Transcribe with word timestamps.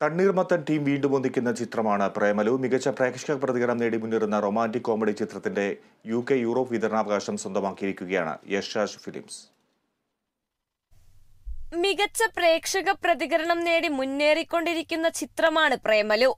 തണ്ണീർമത്തൻ 0.00 0.60
team 0.68 0.84
വീണ്ടും 0.84 1.12
ഒന്നിക്കുന്ന 1.16 1.50
ചിത്രമാണ് 1.60 2.06
പ്രേമലു. 2.16 2.52
മികച്ച 2.62 2.88
പ്രേക്ഷക 2.88 3.34
പ്രതികരണം 3.44 3.78
നേടി 3.78 3.96
മുന്നേറുന്ന 3.96 4.36
റൊമാന്റിക് 4.40 4.84
കോമഡി 4.88 5.12
ചിത്രത്തിന്റെ 5.20 5.64
യു 6.10 6.18
കെ 6.28 6.36
യൂറോപ്പ് 6.42 6.72
വിതരണാവകാശം 6.74 7.36
സ്വന്തമാക്കിയിരിക്കുകയാണ് 7.42 8.34
യശാഷ് 8.54 9.00
ഫിലിംസ്. 9.04 9.40
മികച്ച 11.76 12.20
പ്രേക്ഷക 12.36 12.90
പ്രതികരണം 13.04 13.60
നേടി 13.64 13.88
മുന്നേറിക്കൊണ്ടിരിക്കുന്ന 13.88 15.08
ചിത്രമാണ് 15.20 15.78
പ്രേമലു. 15.86 16.30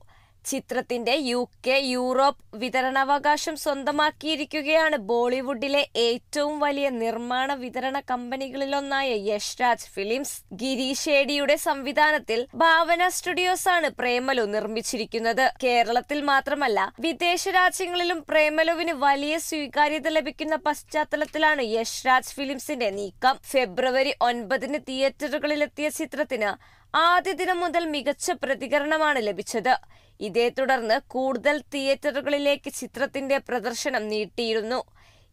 ചിത്രത്തിന്റെ 0.45 1.15
യു 1.15 1.49
കെ 1.67 1.71
യൂറോപ്പ് 1.71 2.57
വിതരണാവകാശം 2.57 3.57
സ്വന്തമാക്കിയിരിക്കുകയാണ്. 3.57 4.97
ബോളിവുഡിലെ 4.97 5.89
ഏറ്റവും 5.97 6.61
വലിയ 6.61 6.91
നിർമ്മാണ 6.91 7.55
വിതരണ 7.55 8.01
കമ്പനികളിലൊന്നായ 8.01 9.11
യശ്രാജ് 9.15 9.87
ഫിലിംസ് 9.87 10.55
ഗിരീഷേടിയുടെ 10.55 11.57
സംവിധാനത്തിൽ 11.57 12.47
ഭാവന 12.55 13.09
സ്റ്റുഡിയോസ് 13.09 13.69
ആണ് 13.69 13.91
പ്രേമലു 13.91 14.43
നിർമ്മിച്ചിരിക്കുന്നത്. 14.43 15.51
കേരളത്തിൽ 15.63 16.21
മാത്രമല്ല 16.21 16.93
വിദേശ 17.01 17.49
രാജ്യങ്ങളിലും 17.49 18.25
പ്രേമലുവിന് 18.29 18.93
വലിയ 18.93 19.39
സ്വീകാര്യത 19.39 20.09
ലഭിക്കുന്ന 20.09 20.57
പശ്ചാത്തലത്തിലാണ് 20.57 21.63
യശ്രാജ് 21.63 22.35
ഫിലിംസിന്റെ 22.35 22.91
നീക്കം. 22.91 23.39
ഫെബ്രുവരി 23.51 24.15
ഒൻപതിന് 24.21 24.79
തിയേറ്ററുകളിലെത്തിയ 24.89 25.89
ചിത്രത്തിന് 25.89 26.80
ആദ്യ 26.95 27.33
ദിനം 27.33 27.61
മുതൽ 27.61 27.85
മികച്ച 27.85 28.31
പ്രതികരണമാണ് 28.31 29.27
ലഭിച്ചത്. 29.27 29.75
ഇതേ 30.21 30.47
തുടർന്ന് 30.49 31.01
കൂടുതൽ 31.07 31.63
തിയേറ്ററുകളിലേക്ക് 31.75 32.71
ചിത്രത്തിന്റെ 32.73 33.39
പ്രദർശനം 33.39 34.09
നീട്ടിയിരുന്നു. 34.09 34.81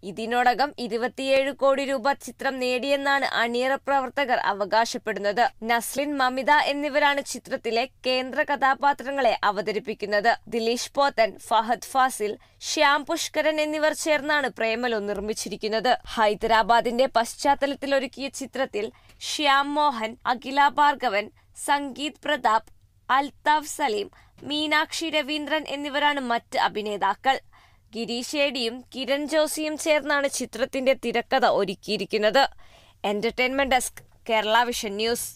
ഇതിനോടകം 0.04 0.74
ഇരുപത്തിയേഴ് 0.80 1.52
കോടി 1.52 1.86
രൂപ 1.86 2.12
ചിത്രം 2.14 2.60
നേടിയെന്നാണ് 2.60 3.26
അണിയറ 3.26 3.76
പ്രവർത്തകർ 3.76 4.40
അവകാശപ്പെടുന്നത്. 4.52 5.42
നസ്ലിൻ 5.64 6.18
മമിത 6.18 6.52
എന്നിവരാണ് 6.52 7.22
ചിത്രത്തിലെ 7.22 7.90
കേന്ദ്ര 8.06 8.44
കഥാപാത്രങ്ങളെ 8.44 9.34
അവതരിപ്പിക്കുന്നത്. 9.44 10.32
ദിലീഷ് 10.48 10.94
പോത്തൻ 10.94 11.38
ഫഹദ് 11.48 11.90
ഫാസിൽ 11.94 12.38
ശ്യാം 12.62 13.06
പുഷ്കരൻ 13.06 13.62
എന്നിവർ 13.62 13.94
ചേർന്നാണ് 13.94 14.50
പ്രേമലു 14.50 15.00
നിർമ്മിച്ചിരിക്കുന്നത്. 15.10 15.92
ഹൈദരാബാദിന്റെ 16.16 17.08
പശ്ചാത്തലത്തിൽ 17.18 17.96
ഒരുക്കിയ 17.96 18.28
ചിത്രത്തിൽ 18.28 18.92
ശ്യാം 19.32 19.76
മോഹൻ 19.76 20.16
അഖില 20.26 20.68
ഭാർഗവൻ 20.68 21.28
സംഗീത് 21.66 22.22
പ്രതാപ് 22.26 22.72
അൽതാഫ് 23.10 23.72
സലീം 23.78 24.10
മീനാക്ഷി 24.50 25.08
രവീന്ദ്രൻ 25.10 25.64
എന്നിവരാണ് 25.76 26.22
മറ്റ് 26.32 26.58
അഭിനേതാക്കൾ. 26.68 27.38
ഗിരീഷേടിയും 27.96 28.76
കിരൺ 28.94 29.22
ജോസിയും 29.28 29.76
ചേർന്നാണ് 29.86 30.28
ചിത്രത്തിന്റെ 30.40 30.94
തിരക്കഥ 31.06 31.46
ഒരുക്കിയിരിക്കുന്നത്. 31.60 32.44
Entertainment 33.04 33.76
desk 33.76 34.02
Kerala 34.30 34.58
vision 34.70 34.94
news 35.02 35.28